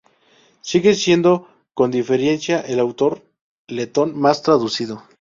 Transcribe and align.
Sigue 0.61 0.95
siendo 0.95 1.47
con 1.75 1.91
diferencia 1.91 2.59
el 2.61 2.79
autor 2.79 3.21
letón 3.67 4.19
más 4.19 4.41
traducido. 4.41 5.03